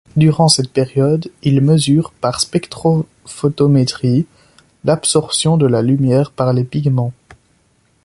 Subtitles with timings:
[0.15, 4.25] Durant cette période ils mesurent par spectrophotométrie
[4.83, 7.13] l'absorption de la lumière par les pigments.